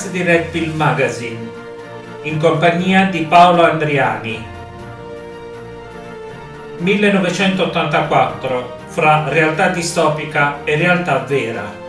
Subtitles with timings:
[0.00, 1.50] podcast di Red Pill Magazine,
[2.22, 4.42] in compagnia di Paolo Andriani.
[6.78, 11.79] 1984, fra realtà distopica e realtà vera.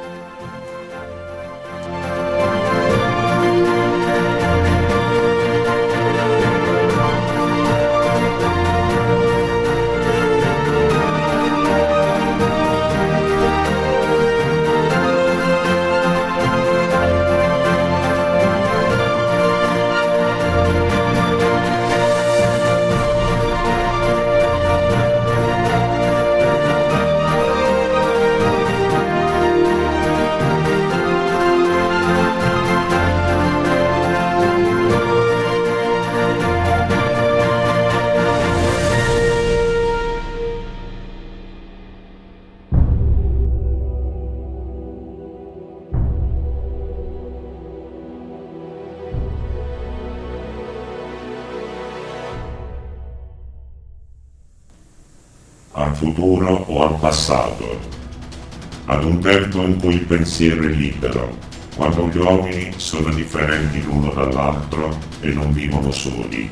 [59.21, 61.37] Tempo in cui il pensiero è libero,
[61.75, 66.49] quando gli uomini sono differenti l'uno dall'altro e non vivono soli,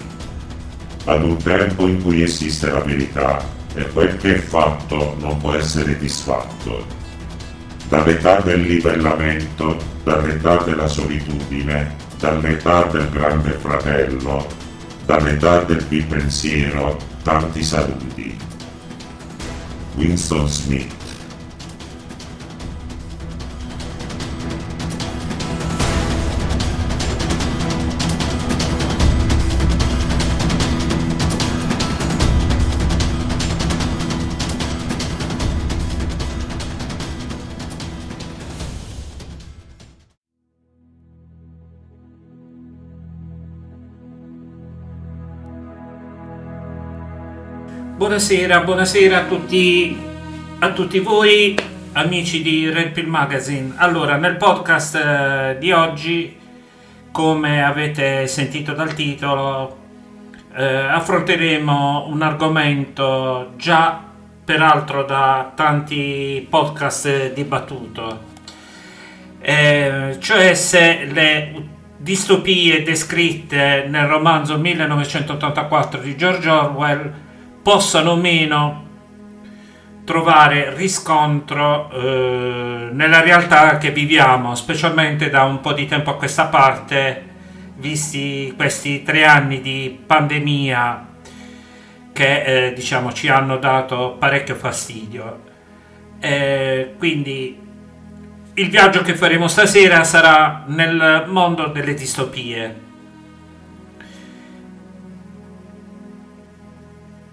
[1.06, 5.53] ad un tempo in cui esiste la verità e quel che è fatto non può
[5.53, 6.86] essere disfatto,
[7.88, 14.47] dall'età del livellamento, dall'età della solitudine, dall'età del grande fratello,
[15.06, 18.38] dall'età del bipensiero, tanti saluti.
[19.95, 20.99] Winston Smith
[48.00, 50.02] Buonasera, buonasera a tutti,
[50.60, 51.54] a tutti voi
[51.92, 53.74] amici di Red Pill Magazine.
[53.76, 56.34] Allora, nel podcast eh, di oggi,
[57.12, 59.78] come avete sentito dal titolo,
[60.56, 64.02] eh, affronteremo un argomento già
[64.46, 68.22] peraltro da tanti podcast dibattuto,
[69.42, 71.68] eh, cioè se le
[71.98, 77.28] distopie descritte nel romanzo 1984 di George Orwell
[77.62, 78.88] possano o meno
[80.09, 86.46] trovare riscontro eh, nella realtà che viviamo, specialmente da un po' di tempo a questa
[86.46, 87.28] parte,
[87.75, 91.08] visti questi tre anni di pandemia
[92.12, 95.42] che eh, diciamo ci hanno dato parecchio fastidio.
[96.19, 97.58] Eh, quindi
[98.56, 102.88] il viaggio che faremo stasera sarà nel mondo delle distopie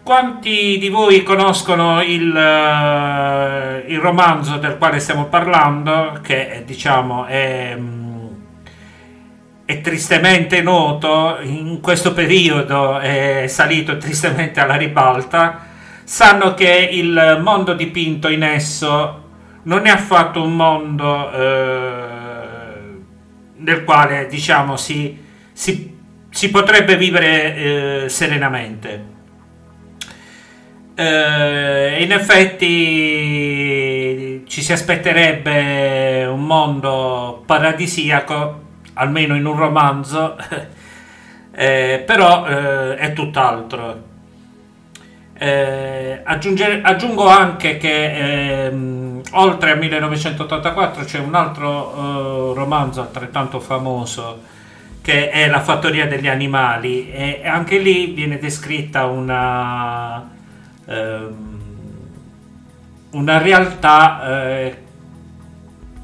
[0.06, 7.74] Quanti di voi conoscono il, uh, il, romanzo del quale stiamo parlando, che diciamo è,
[7.76, 8.26] mm,
[9.64, 15.66] è, tristemente noto, in questo periodo è salito tristemente alla ribalta,
[16.04, 19.24] sanno che il mondo dipinto in esso
[19.64, 23.02] non è affatto un mondo uh,
[23.56, 25.20] nel quale diciamo si,
[25.52, 25.98] si,
[26.30, 29.14] si potrebbe vivere uh, serenamente
[30.96, 32.66] eh, in effetti
[34.46, 38.60] ci si aspetterebbe un mondo paradisiaco,
[38.94, 40.38] almeno in un romanzo,
[41.52, 44.04] eh, però eh, è tutt'altro.
[45.38, 54.54] Eh, aggiungo anche che ehm, oltre a 1984 c'è un altro eh, romanzo altrettanto famoso
[55.02, 60.35] che è La fattoria degli animali e anche lì viene descritta una
[60.86, 61.56] ehm,
[63.10, 64.76] una realtà eh,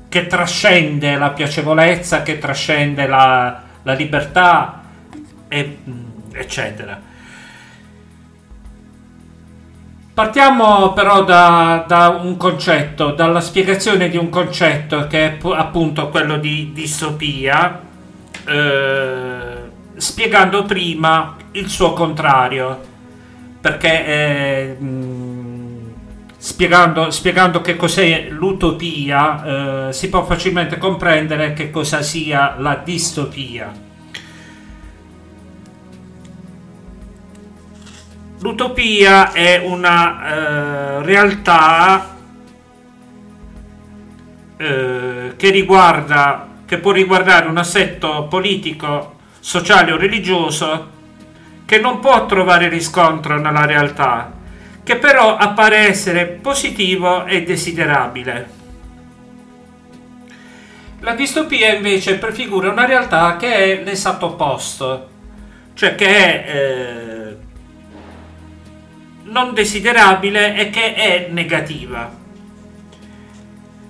[0.08, 4.82] che trascende la piacevolezza, che trascende la, la libertà,
[5.48, 7.00] e, mm, eccetera.
[10.14, 16.36] Partiamo però da, da, un concetto, dalla spiegazione di un concetto che è appunto quello
[16.36, 17.80] di distopia,
[18.44, 22.90] eh, spiegando prima il suo contrario
[23.62, 24.76] perché eh,
[26.36, 33.72] spiegando, spiegando, che cos'è l'utopia eh, si può facilmente comprendere che cosa sia la distopia.
[38.40, 42.16] L'utopia è una eh, realtà
[44.56, 50.88] eh, che riguarda che può riguardare un assetto politico, sociale o religioso
[51.72, 54.30] che non può trovare riscontro nella realtà,
[54.82, 58.50] che però appare essere positivo e desiderabile.
[61.00, 65.08] La distopia invece prefigura una realtà che è l'esatto opposto,
[65.72, 67.36] cioè che è eh,
[69.30, 72.14] non desiderabile e che è negativa,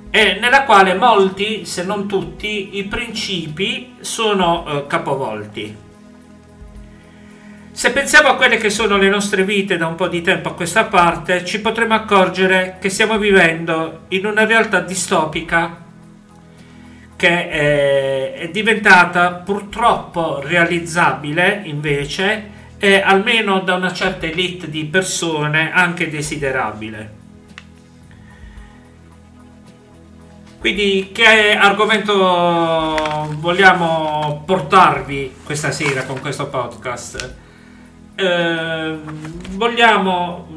[0.08, 5.90] e nella quale molti, se non tutti, i principi sono eh, capovolti.
[7.82, 10.55] Se pensiamo a quelle che sono le nostre vite da un po' di tempo a
[10.55, 15.82] questa parte, ci potremo accorgere che stiamo vivendo in una realtà distopica
[17.17, 25.73] che è, è diventata purtroppo realizzabile invece e almeno da una certa elite di persone
[25.73, 27.11] anche desiderabile.
[30.61, 32.14] Quindi che argomento
[33.40, 37.42] vogliamo portarvi questa sera con questo podcast?
[38.14, 38.99] Eh,
[39.53, 40.49] vogliamo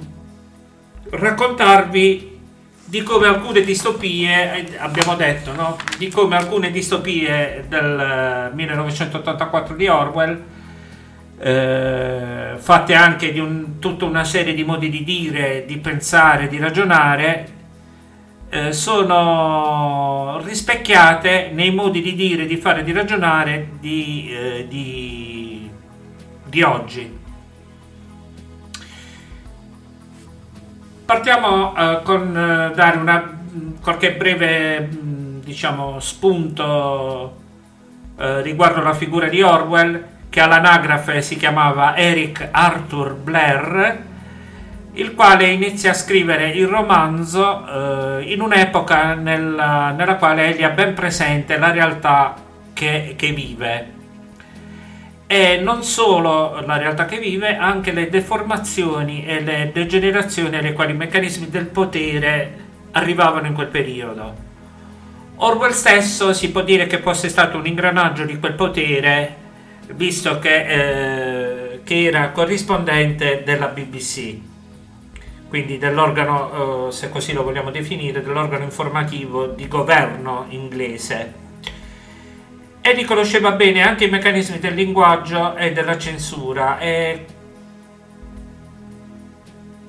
[1.10, 2.34] raccontarvi
[2.88, 5.78] di come alcune distopie, eh, abbiamo detto, no?
[5.98, 10.44] di come alcune distopie del 1984 eh, di Orwell,
[11.40, 16.58] eh, fatte anche di un, tutta una serie di modi di dire, di pensare, di
[16.60, 17.48] ragionare,
[18.50, 25.70] eh, sono rispecchiate nei modi di dire, di fare, di ragionare di, eh, di,
[26.46, 27.24] di oggi.
[31.06, 33.38] Partiamo eh, con eh, dare una,
[33.80, 34.90] qualche breve
[35.44, 37.36] diciamo, spunto
[38.18, 44.04] eh, riguardo la figura di Orwell, che all'anagrafe si chiamava Eric Arthur Blair,
[44.94, 50.72] il quale inizia a scrivere il romanzo eh, in un'epoca nella, nella, quale egli ha
[50.72, 52.34] ben presente la realtà
[52.74, 53.95] che, che vive
[55.28, 60.92] e non solo la realtà che vive, anche le deformazioni e le degenerazioni alle quali
[60.92, 64.44] i meccanismi del potere arrivavano in quel periodo.
[65.38, 69.36] Orwell stesso si può dire che fosse stato un ingranaggio di quel potere,
[69.94, 74.38] visto che, eh, che era corrispondente della BBC,
[75.50, 81.44] quindi dell'organo, eh, se così lo vogliamo definire, dell'organo informativo di governo inglese
[82.88, 87.26] Eddie conosceva bene anche i meccanismi del linguaggio e della censura e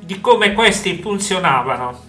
[0.01, 2.01] di come questi funzionavano.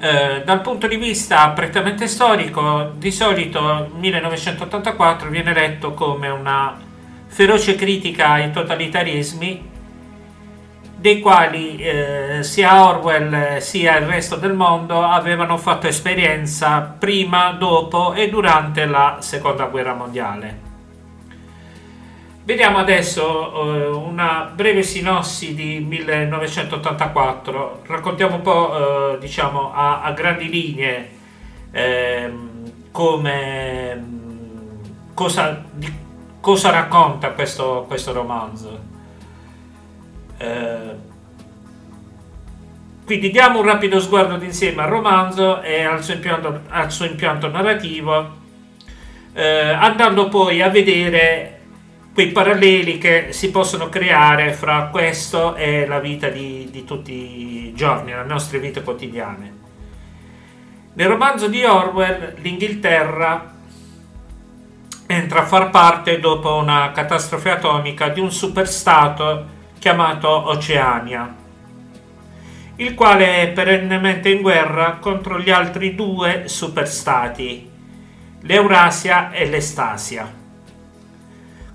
[0.00, 6.80] Eh, dal punto di vista prettamente storico, di solito 1984 viene letto come una
[7.26, 9.74] feroce critica ai totalitarismi
[10.98, 18.14] dei quali eh, sia Orwell sia il resto del mondo avevano fatto esperienza prima, dopo
[18.14, 20.64] e durante la seconda guerra mondiale.
[22.44, 30.12] Vediamo adesso eh, una breve sinossi di 1984, raccontiamo un po' eh, diciamo a, a,
[30.12, 31.10] grandi linee
[31.72, 34.04] ehm, come
[35.12, 35.92] cosa, di,
[36.40, 38.94] cosa racconta questo, questo romanzo.
[40.38, 40.94] Eh,
[43.04, 47.48] quindi diamo un rapido sguardo d'insieme al romanzo e al suo impianto, al suo impianto
[47.48, 48.34] narrativo,
[49.32, 51.60] eh, andando poi a vedere
[52.12, 57.74] quei paralleli che si possono creare fra questo e la vita di, di tutti i
[57.74, 59.54] giorni, le nostre vite quotidiane.
[60.94, 63.52] Nel romanzo di Orwell, l'Inghilterra
[65.06, 69.54] entra a far parte, dopo una catastrofe atomica, di un superstato
[69.86, 71.32] chiamato Oceania,
[72.74, 77.70] il quale è perennemente in guerra contro gli altri due superstati,
[78.40, 80.28] l'Eurasia e l'Estasia.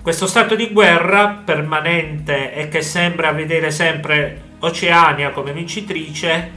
[0.01, 6.51] Questo stato di guerra permanente e che sembra vedere sempre Oceania come vincitrice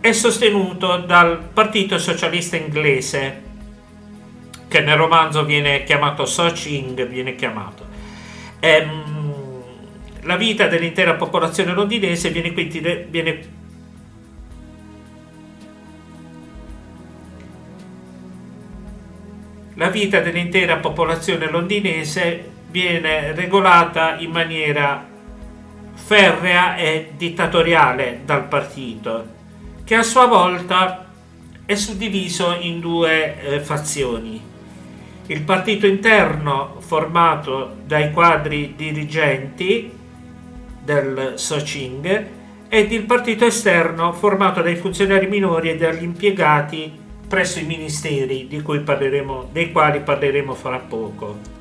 [0.00, 3.42] è sostenuto dal Partito Socialista Inglese,
[4.66, 7.86] che nel romanzo viene chiamato Soching, viene chiamato.
[8.60, 9.19] Ehm,
[10.22, 13.58] la vita dell'intera popolazione londinese viene quindi viene
[19.74, 25.08] la vita dell'intera popolazione londinese viene regolata in maniera
[25.94, 29.26] ferrea e dittatoriale dal partito,
[29.84, 31.06] che a sua volta
[31.64, 34.48] è suddiviso in due eh, fazioni.
[35.26, 39.98] Il partito interno formato dai quadri dirigenti
[40.90, 42.26] del Soching
[42.68, 48.62] ed il partito esterno formato dai funzionari minori e dagli impiegati presso i ministeri dei
[49.70, 51.58] quali parleremo fra poco.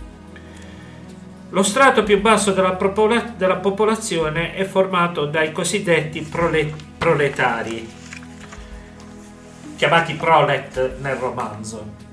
[1.51, 7.87] Lo strato più basso della, popola- della popolazione è formato dai cosiddetti prole- proletari,
[9.75, 12.07] chiamati prolet nel romanzo.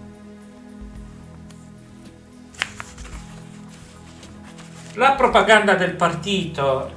[4.94, 6.95] La propaganda del partito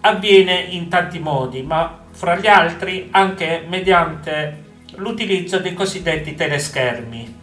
[0.00, 4.64] avviene in tanti modi, ma fra gli altri anche mediante
[4.96, 7.36] l'utilizzo dei cosiddetti teleschermi.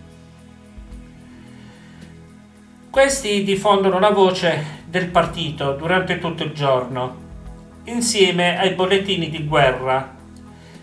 [2.90, 7.24] Questi diffondono la voce del partito durante tutto il giorno,
[7.86, 10.16] insieme ai bollettini di guerra,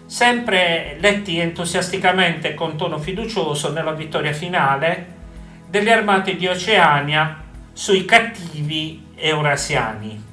[0.07, 5.21] sempre letti entusiasticamente con tono fiducioso nella vittoria finale
[5.69, 10.32] delle armate di Oceania sui cattivi eurasiani.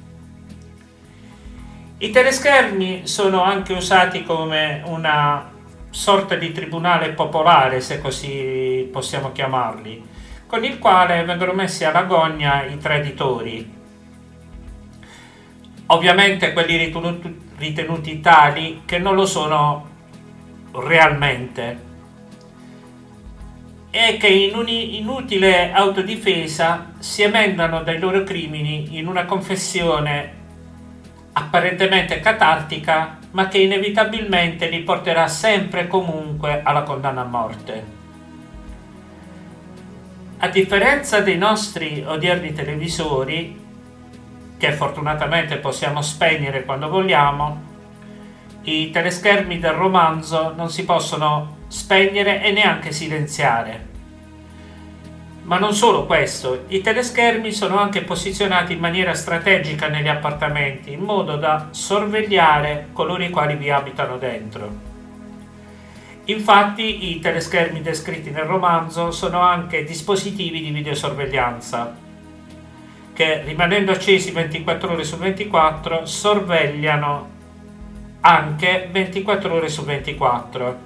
[2.02, 5.50] I teleschermi sono anche usati come una
[5.90, 10.02] sorta di tribunale popolare, se così possiamo chiamarli,
[10.46, 13.70] con il quale vengono messi alla gogna i traditori.
[15.88, 19.88] Ovviamente quelli ritenuti, ritenuti tali che non lo sono
[20.72, 21.88] realmente
[23.90, 30.38] e che in un'inutile autodifesa si emendano dai loro crimini in una confessione
[31.32, 37.98] apparentemente catartica ma che inevitabilmente li porterà sempre e comunque alla condanna a morte.
[40.38, 43.58] A differenza dei nostri odierni televisori,
[44.56, 47.68] che fortunatamente possiamo spegnere quando vogliamo,
[48.62, 53.89] i teleschermi del romanzo non si possono spegnere e neanche silenziare.
[55.42, 61.00] Ma non solo questo, i teleschermi sono anche posizionati in maniera strategica negli appartamenti, in
[61.00, 64.88] modo da sorvegliare coloro i quali vi abitano dentro.
[66.24, 72.08] Infatti i teleschermi descritti nel romanzo sono anche dispositivi di videosorveglianza
[73.20, 77.28] che rimanendo accesi 24 ore su 24 sorvegliano
[78.20, 80.78] anche 24 ore su 24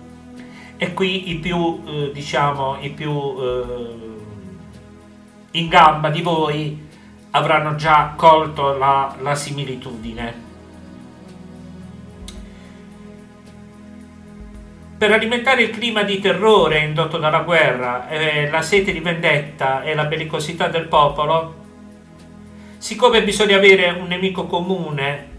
[0.77, 4.14] e qui i più eh, diciamo i più eh,
[5.57, 6.89] in gamba di voi
[7.31, 10.43] avranno già colto la, la similitudine.
[14.97, 19.95] Per alimentare il clima di terrore indotto dalla guerra, eh, la sete di vendetta e
[19.95, 21.63] la bellicosità del popolo,
[22.79, 25.33] siccome bisogna avere un nemico comune,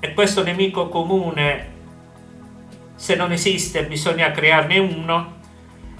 [0.00, 1.70] e questo nemico comune,
[2.94, 5.32] se non esiste, bisogna crearne uno,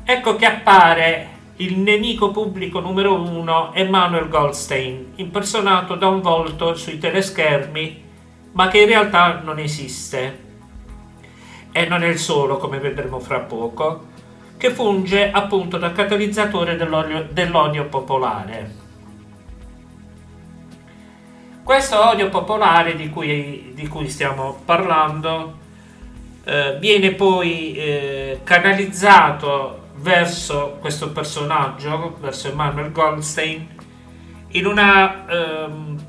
[0.05, 6.99] ecco che appare il nemico pubblico numero uno, Emanuel Goldstein, impersonato da un volto sui
[6.99, 8.03] teleschermi,
[8.53, 10.51] ma che in realtà non esiste
[11.71, 14.11] e non è il solo, come vedremo fra poco,
[14.57, 18.81] che funge appunto da catalizzatore dell'odio popolare.
[21.63, 25.59] Questo odio popolare di cui, di cui stiamo parlando
[26.45, 33.69] eh, viene poi eh, canalizzato verso questo personaggio, verso Emanuel Goldstein,
[34.49, 36.05] in una, ehm,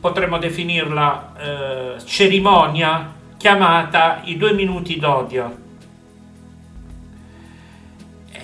[0.00, 5.68] potremmo definirla, eh, cerimonia chiamata I due minuti d'odio.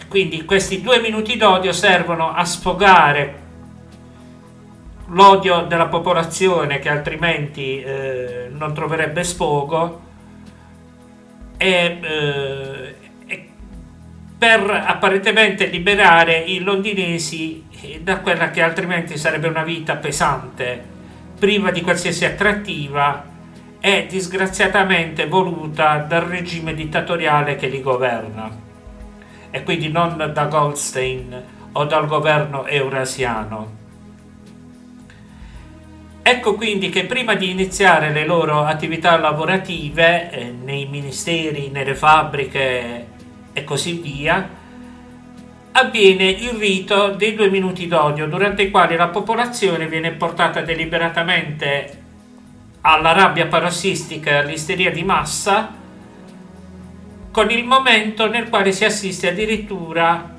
[0.08, 3.44] Quindi questi due minuti d'odio servono a sfogare
[5.08, 10.00] l'odio della popolazione che altrimenti eh, non troverebbe sfogo
[11.56, 12.85] e, eh, e
[14.38, 17.64] per apparentemente liberare i londinesi
[18.02, 20.82] da quella che altrimenti sarebbe una vita pesante,
[21.38, 23.34] priva di qualsiasi attrattiva
[23.78, 28.50] è disgraziatamente voluta dal regime dittatoriale che li governa
[29.50, 33.74] e quindi non da Goldstein o dal governo eurasiano.
[36.22, 43.14] Ecco quindi che prima di iniziare le loro attività lavorative eh, nei ministeri, nelle fabbriche
[43.56, 44.46] e così via,
[45.72, 52.02] avviene il rito dei due minuti d'odio durante i quali la popolazione viene portata deliberatamente
[52.82, 55.72] alla rabbia parossistica e all'isteria di massa,
[57.30, 60.34] con il momento nel quale si assiste addirittura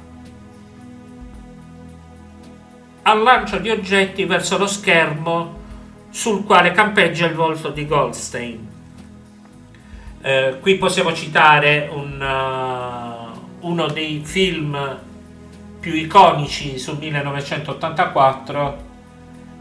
[3.02, 5.56] al lancio di oggetti verso lo schermo
[6.12, 8.77] sul quale campeggia il volto di Goldstein.
[10.28, 15.00] Eh, qui possiamo citare un, uh, uno dei film
[15.80, 18.78] più iconici sul 1984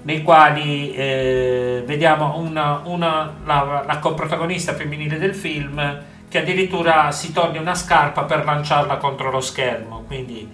[0.02, 7.32] nei quali eh, vediamo una, una, la, la coprotagonista femminile del film che addirittura si
[7.32, 10.02] toglie una scarpa per lanciarla contro lo schermo.
[10.04, 10.52] Quindi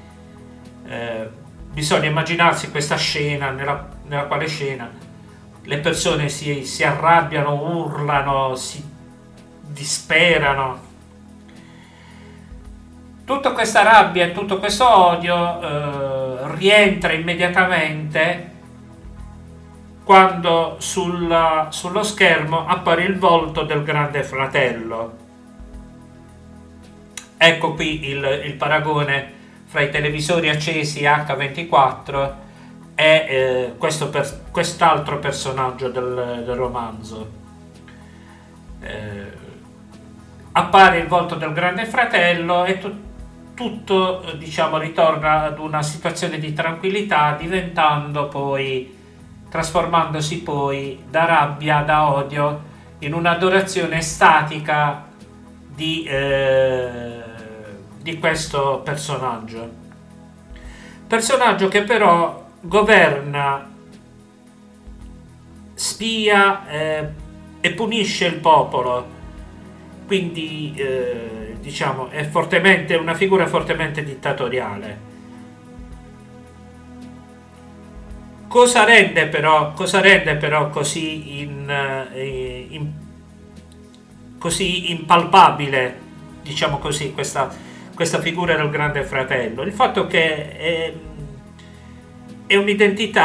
[0.89, 1.29] eh,
[1.73, 4.91] bisogna immaginarsi questa scena nella, nella quale scena
[5.63, 8.92] le persone si, si arrabbiano, urlano, si
[9.73, 10.91] disperano.
[13.25, 18.51] Tutta questa rabbia tutto questo odio eh, rientra immediatamente
[20.05, 25.21] quando sulla, sullo schermo appare il volto del grande fratello.
[27.37, 32.33] Ecco qui il, il paragone fra i televisori accesi H24
[32.95, 37.31] e eh, questo per, quest'altro personaggio del, del romanzo.
[38.81, 39.42] Eh,
[40.53, 42.93] appare il volto del grande fratello e tu,
[43.55, 49.01] tutto diciamo ritorna ad una situazione di tranquillità diventando poi
[49.49, 55.05] trasformandosi poi da rabbia, da odio in un'adorazione statica
[55.75, 57.23] di, eh,
[58.01, 59.81] di questo personaggio.
[61.07, 63.69] Personaggio che però governa,
[65.75, 67.09] spia eh,
[67.61, 69.12] e punisce il popolo.
[70.07, 75.11] Quindi eh, diciamo è fortemente una figura fortemente dittatoriale.
[78.49, 81.71] Cosa rende però, cosa rende però così, in,
[82.13, 82.93] eh, in,
[84.39, 85.99] così impalpabile,
[86.43, 87.49] diciamo così, questa,
[87.95, 89.63] questa, figura del grande fratello?
[89.63, 90.93] Il fatto che è,
[92.47, 93.23] è un'identità,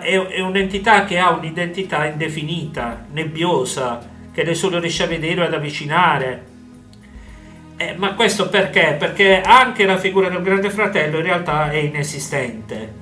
[0.00, 5.54] è, è un'entità che ha un'identità indefinita, nebbiosa, che nessuno riesce a vedere o ad
[5.54, 6.46] avvicinare.
[7.76, 8.96] Eh, ma questo perché?
[8.98, 13.00] Perché anche la figura del grande fratello in realtà è inesistente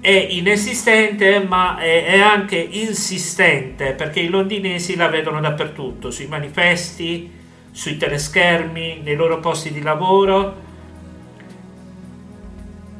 [0.00, 7.30] è inesistente ma è, è, anche insistente perché i londinesi la vedono dappertutto, sui manifesti,
[7.70, 10.66] sui teleschermi, nei loro posti di lavoro,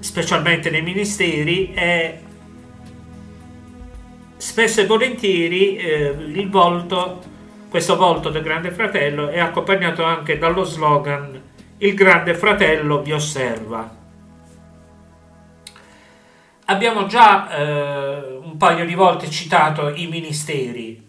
[0.01, 2.19] specialmente nei ministeri e
[4.39, 7.21] spesso e volentieri eh, il volto,
[7.69, 11.43] questo volto del Grande Fratello è accompagnato anche dallo slogan
[11.79, 13.97] Il Grande Fratello vi osserva.
[16.67, 21.07] Abbiamo già eh, un paio di volte citato i ministeri.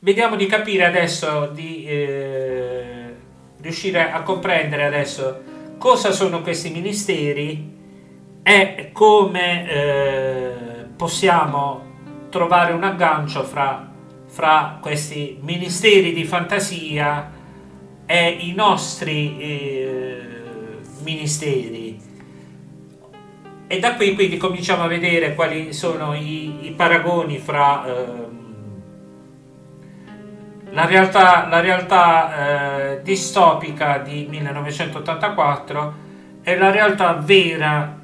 [0.00, 3.14] Vediamo di capire adesso, di eh,
[3.60, 5.42] riuscire a comprendere adesso
[5.78, 7.76] cosa sono questi ministeri
[8.42, 10.52] e come eh,
[10.96, 11.87] possiamo
[12.28, 13.88] trovare un aggancio fra,
[14.26, 17.30] fra, questi ministeri di fantasia
[18.06, 20.20] e i nostri eh,
[21.02, 22.06] ministeri
[23.70, 28.38] e da qui quindi cominciamo a vedere quali sono i, i paragoni fra ehm,
[30.70, 35.94] la realtà, la realtà eh, distopica di 1984
[36.42, 37.96] e la realtà vera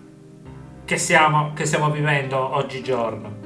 [0.84, 3.43] che stiamo, che stiamo vivendo oggigiorno.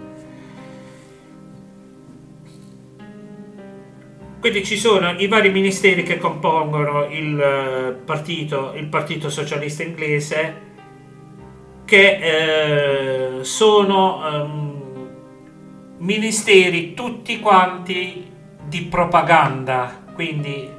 [4.41, 10.67] Quindi ci sono i vari ministeri che compongono il eh, partito, il partito socialista inglese,
[11.85, 15.09] che eh, sono um,
[15.99, 18.31] ministeri tutti quanti
[18.63, 20.71] di propaganda, quindi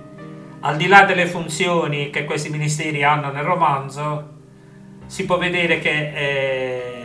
[0.62, 4.38] al di là delle funzioni che questi ministeri hanno nel romanzo,
[5.06, 7.00] si può vedere che eh,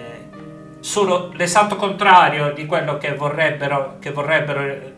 [0.81, 4.94] sono l'esatto contrario di quello che vorrebbero, che vorrebbero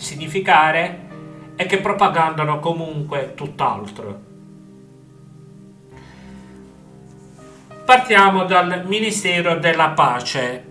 [0.00, 1.08] significare
[1.56, 4.28] e che propagandano comunque tutt'altro.
[7.90, 10.64] partiamo dal Ministero della Pace.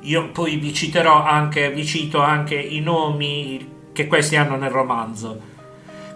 [0.00, 5.38] Io poi vi citerò anche, vi cito anche i nomi che questi hanno nel romanzo.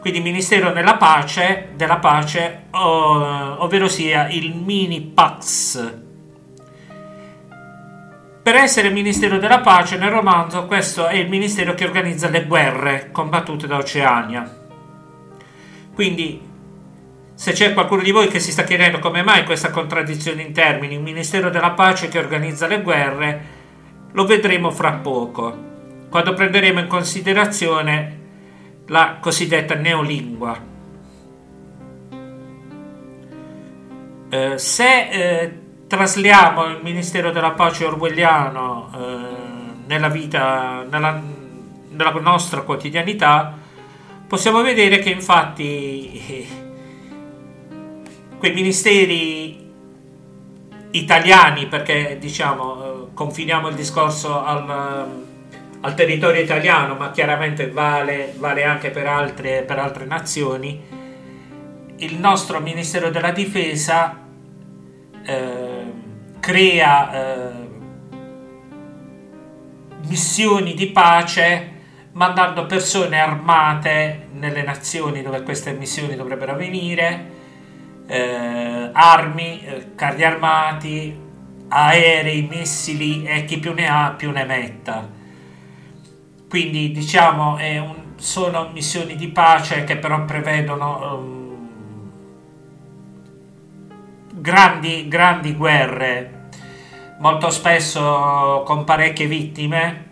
[0.00, 6.01] Quindi Ministero della Pace, della Pace ov- ovvero sia il Mini Pax.
[8.42, 13.10] Per essere Ministero della Pace nel romanzo, questo è il ministero che organizza le guerre
[13.12, 14.58] combattute da Oceania.
[15.94, 16.40] Quindi
[17.34, 20.96] se c'è qualcuno di voi che si sta chiedendo come mai questa contraddizione in termini,
[20.96, 23.44] un Ministero della Pace che organizza le guerre,
[24.10, 25.56] lo vedremo fra poco,
[26.10, 28.20] quando prenderemo in considerazione
[28.88, 30.70] la cosiddetta neolingua.
[34.30, 35.61] Eh, se eh,
[35.92, 41.20] trasliamo il Ministero della Pace orwelliano eh, nella vita, nella,
[41.90, 43.54] nella nostra quotidianità,
[44.26, 46.48] possiamo vedere che infatti
[48.38, 49.70] quei ministeri
[50.92, 55.06] italiani, perché diciamo eh, confiniamo il discorso al,
[55.78, 60.82] al, territorio italiano, ma chiaramente vale, vale anche per altre, per altre nazioni,
[61.96, 64.16] il nostro Ministero della Difesa
[65.24, 65.71] eh,
[66.42, 67.68] crea eh,
[70.08, 71.70] missioni di pace
[72.14, 77.30] mandando persone armate nelle nazioni dove queste missioni dovrebbero avvenire,
[78.08, 81.16] eh, armi, eh, carri armati,
[81.68, 85.08] aerei, missili e chi più ne ha più ne metta.
[86.48, 91.41] Quindi diciamo un, sono missioni di pace che però prevedono um,
[94.42, 96.48] grandi, grandi guerre,
[97.20, 100.10] molto spesso con parecchie vittime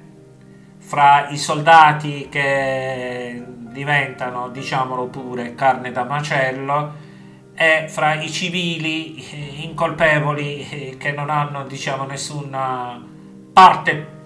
[0.79, 7.09] fra i soldati che diventano, diciamolo pure, carne da macello
[7.55, 13.05] e fra i civili incolpevoli che non hanno, diciamo, nessuna
[13.53, 14.19] parte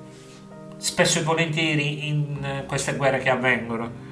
[0.77, 4.04] spesso e volentieri in queste guerre che avvengono.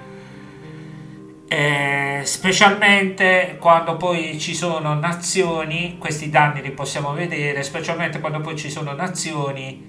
[1.52, 8.56] E specialmente quando poi ci sono nazioni, questi danni li possiamo vedere, specialmente quando poi
[8.56, 9.86] ci sono nazioni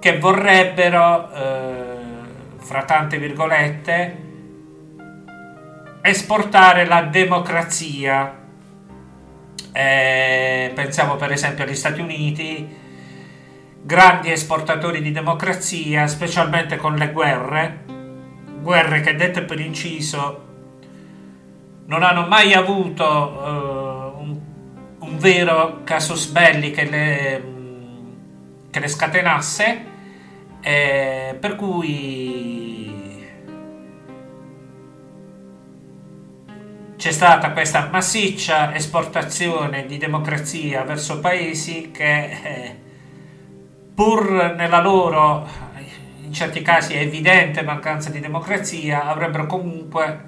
[0.00, 1.96] che vorrebbero, eh,
[2.56, 4.16] fra tante virgolette,
[6.00, 8.36] esportare la democrazia.
[9.70, 12.76] Eh, pensiamo per esempio agli Stati Uniti,
[13.80, 17.84] grandi esportatori di democrazia, specialmente con le guerre,
[18.60, 20.46] guerre che dette per inciso
[21.88, 24.38] non hanno mai avuto uh, un,
[24.98, 27.42] un, vero casus belli che le,
[28.70, 29.84] che le scatenasse
[30.60, 33.26] eh, per cui
[36.96, 42.76] c'è stata questa massiccia esportazione di democrazia verso paesi che eh,
[43.94, 45.48] pur nella loro
[46.20, 50.27] in certi casi evidente mancanza di democrazia avrebbero comunque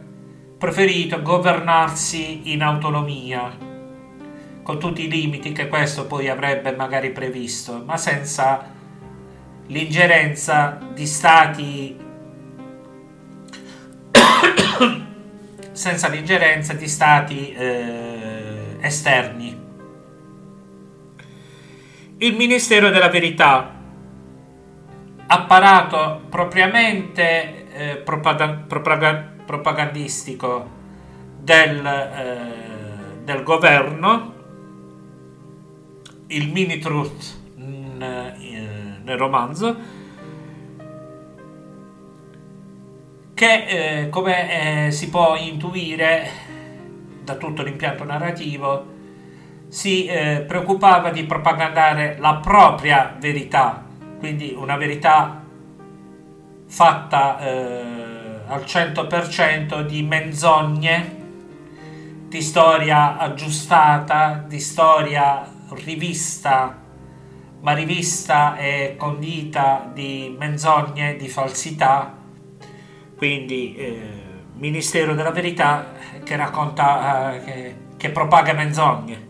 [0.61, 3.57] preferito governarsi in autonomia
[4.62, 8.62] con tutti i limiti che questo poi avrebbe magari previsto ma senza
[9.68, 11.99] l'ingerenza di stati
[15.73, 19.59] senza l'ingerenza di stati eh, esterni.
[22.18, 23.79] Il Ministero della Verità,
[25.27, 30.68] apparato propriamente eh, propagand- propagand- propagandistico
[31.40, 34.34] del, eh, del governo,
[36.28, 37.38] il Mini Truth
[37.98, 39.76] nel romanzo,
[43.34, 43.64] che
[44.04, 46.28] eh, come eh, si può intuire
[47.24, 48.86] da tutto l'impianto narrativo,
[49.66, 53.84] si eh, preoccupava di propagandare la propria verità,
[54.20, 55.42] quindi una verità
[56.66, 58.10] fatta eh,
[58.50, 61.18] al 100% di menzogne,
[62.28, 65.48] di storia aggiustata, di storia
[65.84, 66.80] rivista
[67.60, 72.16] ma rivista e condita di menzogne, di falsità,
[73.16, 75.92] quindi eh, Ministero della Verità
[76.24, 79.28] che racconta, eh, che, che, propaga menzogne.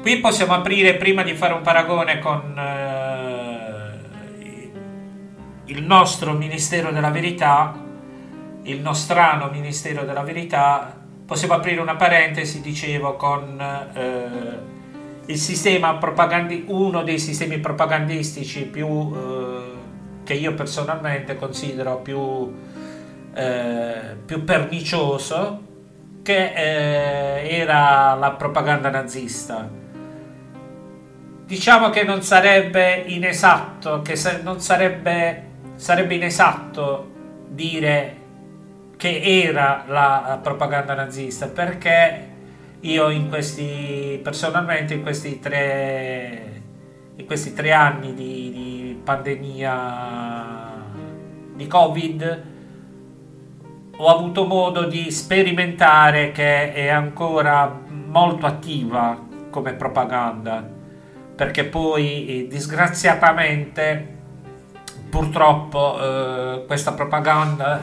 [0.00, 3.53] Qui possiamo aprire, prima di fare un paragone con eh,
[5.66, 7.74] il nostro Ministero della Verità,
[8.62, 13.60] il nostrano Ministero della Verità, possiamo aprire una parentesi, dicevo, con
[13.94, 14.72] eh,
[15.26, 19.72] il sistema propagandi- uno dei sistemi propagandistici più eh,
[20.24, 22.52] che io personalmente considero più,
[23.34, 25.62] eh, più pernicioso,
[26.22, 29.68] che eh, era la propaganda nazista.
[31.46, 35.42] Diciamo che non sarebbe inesatto, che non sarebbe,
[35.74, 37.12] sarebbe inesatto
[37.48, 38.22] dire
[38.96, 42.32] che era la propaganda nazista perché
[42.80, 46.62] io in questi personalmente in questi tre
[47.16, 50.72] in questi tre anni di, di pandemia
[51.54, 52.42] di covid
[53.96, 60.68] ho avuto modo di sperimentare che è ancora molto attiva come propaganda
[61.36, 64.13] perché poi disgraziatamente
[65.14, 67.80] purtroppo eh, questa propaganda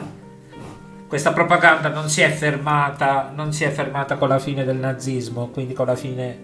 [1.07, 5.47] questa propaganda non si è fermata, non si è fermata con la fine del nazismo,
[5.47, 6.37] quindi con la fine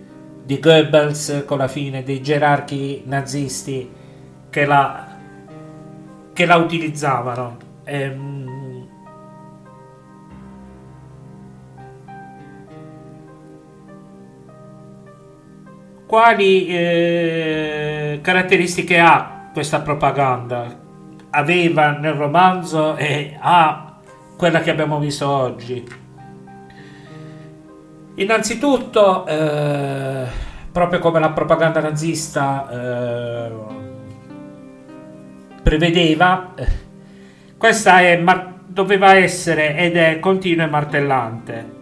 [0.44, 3.90] di Goebbels, con la fine dei gerarchi nazisti
[4.50, 5.08] che la,
[6.34, 7.58] che la utilizzavano.
[7.86, 8.88] Ehm,
[16.06, 20.68] quali eh, caratteristiche ha questa propaganda?
[21.32, 23.96] Aveva nel romanzo e ha
[24.38, 25.84] quella che abbiamo visto oggi.
[28.14, 30.28] Innanzitutto, eh,
[30.72, 33.52] proprio come la propaganda nazista eh,
[35.64, 36.68] prevedeva, eh,
[37.58, 38.24] questa è,
[38.68, 41.76] doveva essere ed è continua e martellante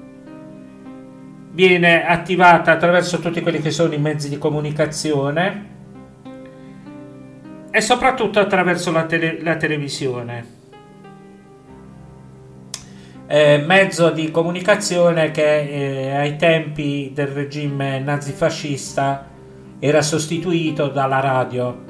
[1.51, 5.73] viene attivata attraverso tutti quelli che sono i mezzi di comunicazione
[7.75, 10.53] e soprattutto attraverso la, tele- la televisione.
[13.27, 19.27] Eh, mezzo di comunicazione che eh, ai tempi del regime nazifascista
[19.79, 21.83] era sostituito dalla radio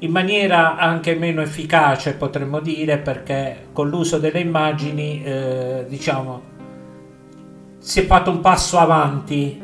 [0.00, 6.42] in maniera anche meno efficace potremmo dire perché con l'uso delle immagini eh, diciamo
[7.78, 9.62] si è fatto un passo avanti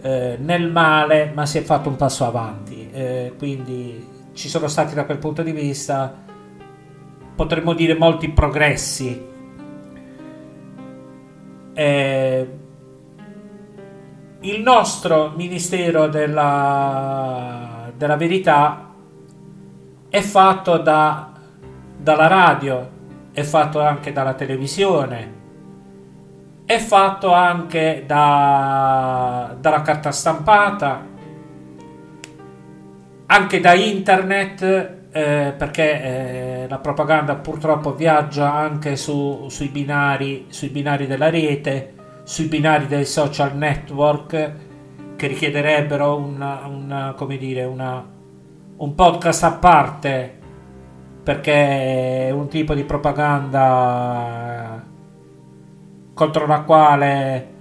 [0.00, 2.88] eh, nel male, ma si è fatto un passo avanti.
[2.92, 6.14] Eh, quindi ci sono stati da quel punto di vista,
[7.34, 9.26] potremmo dire, molti progressi.
[11.74, 12.48] Eh,
[14.40, 18.94] il nostro Ministero della, della Verità
[20.08, 21.32] è fatto da,
[21.96, 22.90] dalla radio,
[23.32, 25.34] è fatto anche dalla televisione
[26.64, 31.02] è fatto anche da, dalla carta stampata,
[33.30, 34.62] anche da internet,
[35.10, 41.94] eh, perché eh, la propaganda purtroppo viaggia anche su, sui, binari, sui binari della rete,
[42.24, 44.52] sui binari dei social network
[45.16, 48.06] che richiederebbero una, una, dire, una,
[48.76, 50.38] un podcast a parte
[51.22, 54.82] perché è un tipo di propaganda
[56.14, 57.56] contro la quale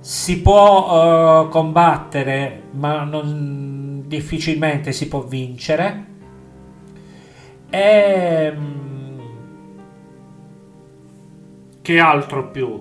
[0.00, 3.67] si può uh, combattere, ma non,
[4.08, 6.06] difficilmente si può vincere.
[7.70, 9.20] E mm,
[11.82, 12.80] che altro più?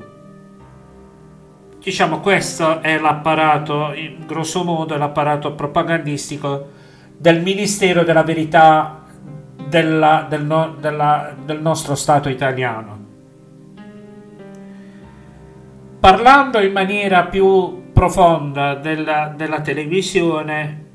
[1.79, 6.69] Diciamo, questo è l'apparato, in grosso modo, è l'apparato propagandistico
[7.17, 9.03] del Ministero della Verità
[9.69, 13.05] della, del, no, della, del nostro Stato italiano.
[15.99, 20.86] Parlando in maniera più profonda della, della televisione,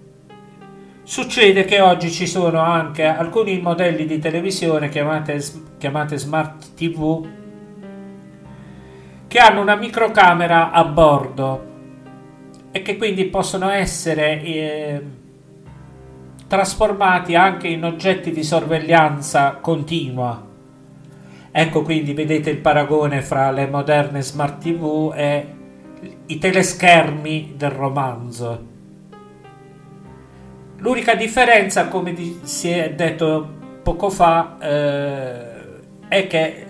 [1.03, 5.43] succede che oggi ci sono anche alcuni modelli di televisione chiamate,
[5.79, 7.27] chiamate smart TV
[9.27, 11.71] che hanno una microcamera a bordo
[12.71, 15.03] e che quindi possono essere eh,
[16.47, 20.51] trasformati anche in oggetti di sorveglianza continua
[21.55, 25.55] Ecco quindi vedete il paragone fra le moderne smart TV e
[26.25, 28.71] i teleschermi del romanzo.
[30.83, 36.66] L'unica differenza, come si è detto poco fa, eh, è che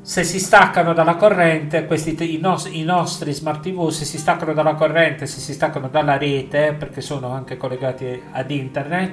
[0.00, 4.52] se si staccano dalla corrente, questi, i, nos- i, nostri smart TV, se si staccano
[4.52, 9.12] dalla corrente, se si staccano dalla rete, perché sono anche collegati ad internet,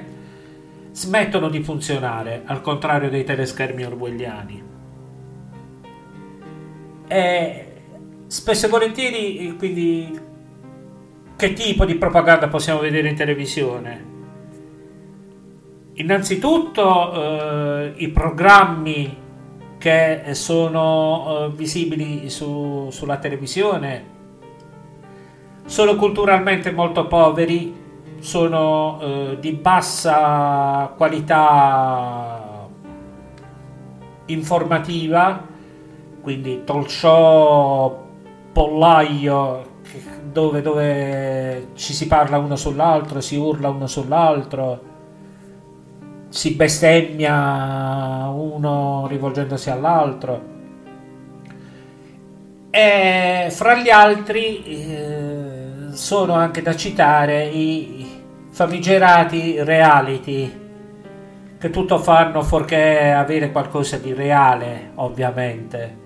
[0.90, 4.62] smettono di funzionare, al contrario dei teleschermi orwelliani.
[7.06, 7.66] E
[8.26, 10.21] spesso e volentieri, quindi,
[11.42, 14.04] che tipo di propaganda possiamo vedere in televisione?
[15.94, 19.18] Innanzitutto eh, i programmi
[19.76, 24.04] che sono eh, visibili su, sulla televisione
[25.64, 27.74] sono culturalmente molto poveri
[28.20, 32.68] sono eh, di bassa qualità
[34.26, 35.44] informativa,
[36.20, 37.98] quindi talk show,
[38.52, 39.70] pollaio,
[40.32, 44.80] dove, dove ci si parla uno sull'altro, si urla uno sull'altro,
[46.30, 50.50] si bestemmia uno rivolgendosi all'altro.
[52.70, 60.60] E fra gli altri eh, sono anche da citare i famigerati reality
[61.58, 65.96] che tutto fanno fuorché avere qualcosa di reale, ovviamente,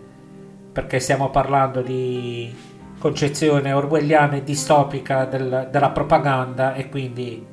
[0.72, 2.65] perché stiamo parlando di
[3.06, 7.46] concezione orwelliana e distopica del, della propaganda e quindi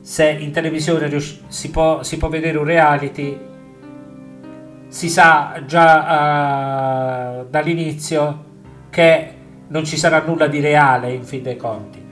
[0.00, 3.38] se in televisione si può, si può vedere un reality
[4.88, 8.44] si sa già uh, dall'inizio
[8.90, 9.34] che
[9.68, 12.08] non ci sarà nulla di reale in fin dei conti.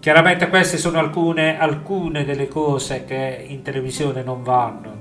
[0.00, 4.96] Chiaramente queste sono alcune, alcune delle cose che in televisione non vanno.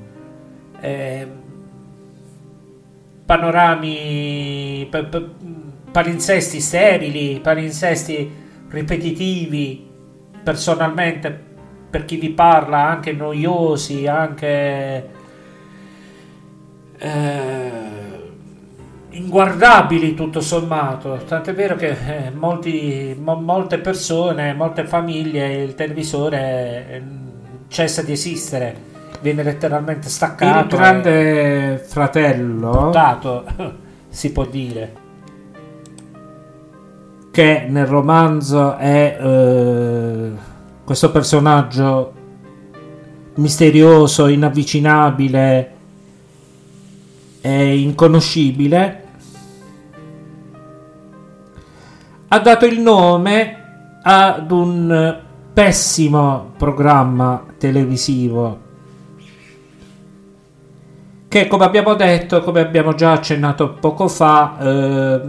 [0.80, 1.28] Eh,
[3.26, 5.30] panorami, p- p-
[5.94, 9.88] palinsesti sterili, palinsesti ripetitivi,
[10.44, 11.52] personalmente
[11.90, 15.10] per chi vi parla anche noiosi, anche
[16.98, 17.72] eh,
[19.12, 21.22] inguardabili tutto sommato.
[21.28, 27.04] Tant'è vero che eh, molti, mo, molte persone, molte famiglie, il televisore eh,
[27.68, 28.76] cessa di esistere,
[29.22, 30.74] viene letteralmente staccato.
[30.74, 33.46] Il grande fratello, buttato,
[34.10, 35.03] si può dire.
[37.34, 40.32] Che nel romanzo è eh,
[40.84, 42.14] questo personaggio
[43.38, 45.72] misterioso, inavvicinabile
[47.42, 49.04] e inconoscibile
[52.28, 55.20] ha dato il nome ad un
[55.54, 58.60] pessimo programma televisivo
[61.28, 65.22] che come abbiamo detto, come abbiamo già accennato poco fa, eh,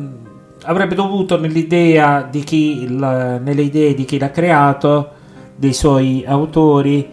[0.64, 5.10] avrebbe dovuto nell'idea di chi la, nelle idee di chi l'ha creato,
[5.56, 7.08] dei suoi autori,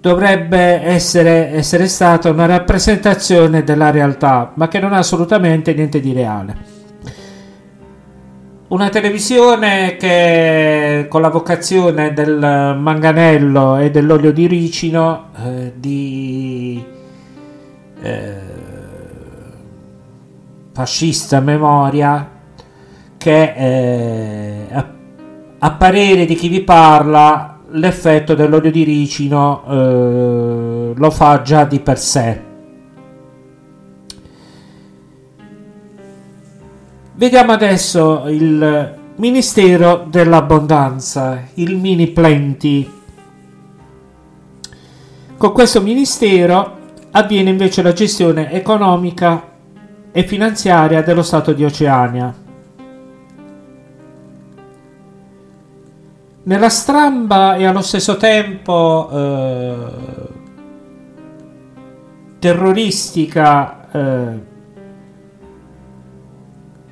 [0.00, 6.12] dovrebbe essere, essere stata una rappresentazione della realtà, ma che non ha assolutamente niente di
[6.12, 6.72] reale.
[8.68, 16.84] Una televisione che con la vocazione del manganello e dell'olio di ricino, eh, di
[18.02, 18.53] eh,
[20.74, 22.28] fascista memoria,
[23.16, 24.92] che eh, a,
[25.60, 31.78] a parere di chi vi parla l'effetto dell'olio di ricino eh, lo fa già di
[31.78, 32.42] per sé.
[37.14, 42.90] Vediamo adesso il Ministero dell'Abbondanza, il Mini Plenty.
[45.36, 46.78] Con questo ministero
[47.12, 49.53] avviene invece la gestione economica
[50.16, 52.42] e finanziaria dello Stato di Oceania.
[56.44, 59.76] nella stramba e allo stesso tempo eh,
[62.38, 64.52] terroristica eh,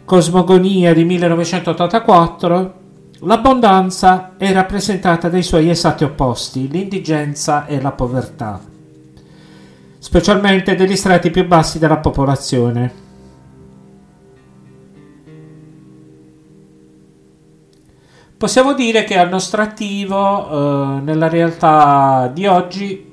[0.05, 2.75] cosmogonia di 1984,
[3.21, 8.61] l'abbondanza è rappresentata dai suoi esatti opposti, l'indigenza e la povertà,
[9.99, 13.01] specialmente degli strati più bassi della popolazione.
[18.43, 23.09] Possiamo dire che al nostro attivo, eh, nella realtà di oggi,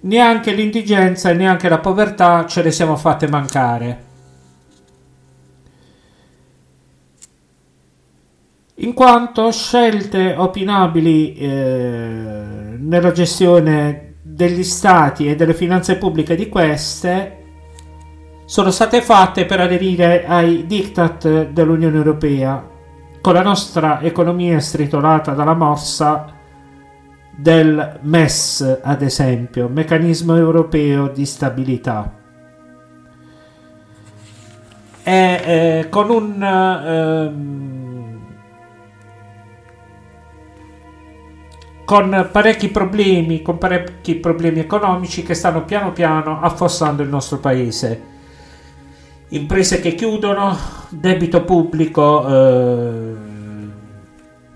[0.00, 4.04] neanche l'indigenza e neanche la povertà ce le siamo fatte mancare.
[8.76, 11.48] In quanto scelte opinabili eh,
[12.78, 17.42] nella gestione degli stati e delle finanze pubbliche di queste
[18.46, 22.70] sono state fatte per aderire ai diktat dell'Unione Europea
[23.22, 26.26] con la nostra economia stritolata dalla morsa
[27.30, 32.18] del MES, ad esempio, Meccanismo Europeo di Stabilità.
[35.04, 38.20] E eh, con un ehm,
[41.84, 48.10] con parecchi problemi, con parecchi problemi economici che stanno piano piano affossando il nostro paese
[49.32, 50.56] imprese che chiudono,
[50.90, 53.14] debito pubblico eh,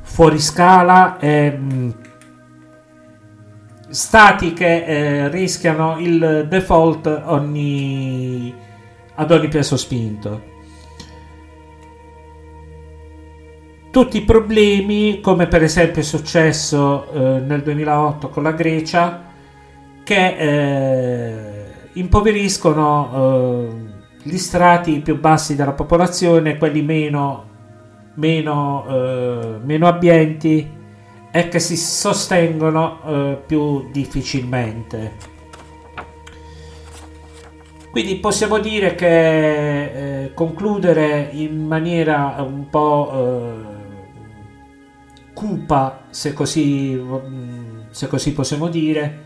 [0.02, 1.90] fuori scala, e, mm,
[3.88, 8.54] stati che eh, rischiano il default ogni,
[9.14, 10.54] ad ogni peso spinto.
[13.90, 19.24] Tutti i problemi, come per esempio è successo eh, nel 2008 con la Grecia,
[20.04, 23.85] che eh, impoveriscono eh,
[24.26, 27.44] gli strati più bassi della popolazione, quelli meno,
[28.14, 30.68] meno, eh, meno abbienti
[31.30, 35.34] e che si sostengono eh, più difficilmente.
[37.92, 43.74] Quindi possiamo dire che eh, concludere in maniera un po' eh,
[45.34, 47.00] cupa, se così,
[47.90, 49.24] se così possiamo dire,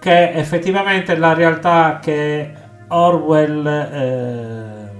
[0.00, 2.61] che effettivamente la realtà che
[2.94, 4.90] Orwell, eh,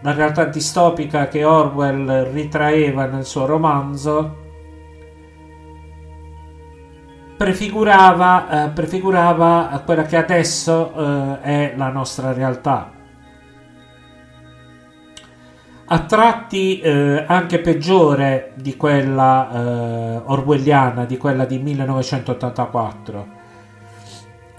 [0.00, 4.36] la realtà distopica che Orwell ritraeva nel suo romanzo,
[7.36, 12.92] prefigurava, eh, prefigurava quella che adesso eh, è la nostra realtà.
[15.84, 23.40] A tratti eh, anche peggiore di quella eh, orwelliana, di quella di 1984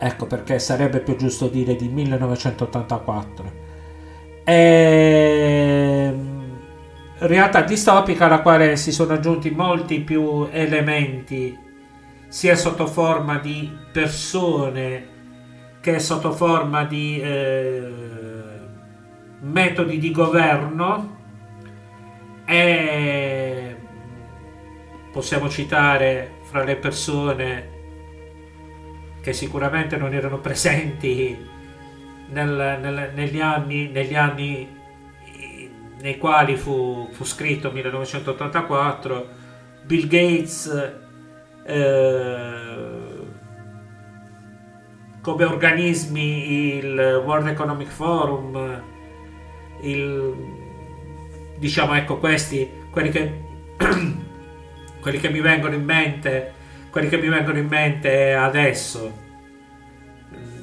[0.05, 3.51] ecco perché sarebbe più giusto dire di 1984.
[4.43, 6.13] E...
[7.17, 11.57] Realtà distopica alla quale si sono aggiunti molti più elementi,
[12.27, 15.11] sia sotto forma di persone
[15.79, 17.91] che sotto forma di eh,
[19.41, 21.17] metodi di governo
[22.45, 23.77] e
[25.11, 27.72] possiamo citare fra le persone
[29.23, 31.37] che sicuramente non erano presenti
[32.27, 34.67] nel, nel, negli, anni, negli, anni,
[36.01, 39.27] nei quali fu, fu scritto 1984
[39.85, 40.93] Bill Gates
[41.65, 42.73] eh,
[45.21, 48.83] come organismi il World Economic Forum,
[49.83, 50.33] il,
[51.57, 53.41] diciamo ecco questi, quelli che,
[54.99, 56.53] quelli che mi vengono in mente,
[56.93, 59.21] quelli che mi vengono in mente adesso.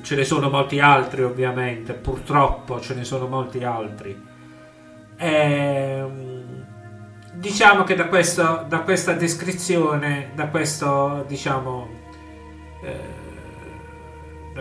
[0.00, 4.16] Ce ne sono molti altri ovviamente, purtroppo ce ne sono molti altri.
[5.16, 6.66] E, ehm,
[7.32, 11.88] diciamo che da, questo, da questa descrizione, da questo diciamo...
[12.84, 13.18] Eh,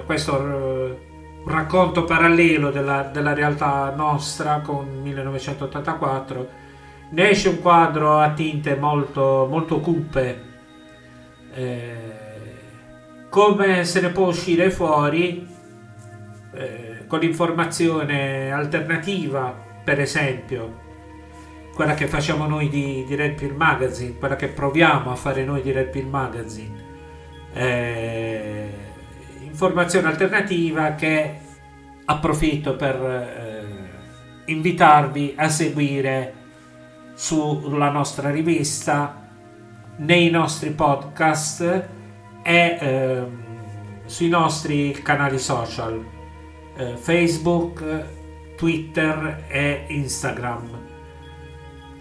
[0.06, 0.98] questo eh,
[1.46, 6.50] racconto parallelo della, della, realtà nostra con 1984
[7.10, 10.49] ne esce un quadro a tinte molto, molto cupe
[11.60, 11.94] eh,
[13.30, 15.48] come se ne può uscire fuori
[16.54, 20.88] eh, con l'informazione alternativa per esempio
[21.74, 25.62] quella che facciamo noi di, di Red Pill Magazine quella che proviamo a fare noi
[25.62, 26.88] di Red Pill Magazine.
[27.54, 28.70] Eh,
[29.42, 31.40] informazione alternativa che
[32.06, 36.34] approfitto per eh, invitarvi a seguire
[37.14, 39.19] sulla nostra rivista,
[40.00, 41.62] nei nostri podcast
[42.44, 43.24] e eh,
[44.06, 46.04] sui nostri canali social
[46.76, 48.06] eh, Facebook,
[48.56, 50.70] Twitter e Instagram.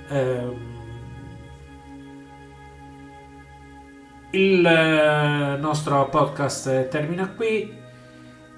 [0.08, 0.76] Eh,
[4.30, 7.72] Il eh, nostro podcast termina qui.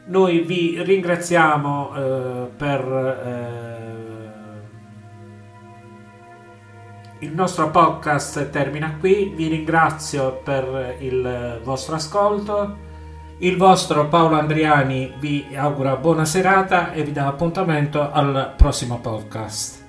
[0.06, 3.89] Noi vi ringraziamo eh, per
[7.20, 9.32] il nostro podcast termina qui.
[9.34, 12.88] Vi ringrazio per il vostro ascolto.
[13.38, 19.79] Il vostro Paolo Andriani vi augura buona serata e vi dà appuntamento al prossimo podcast.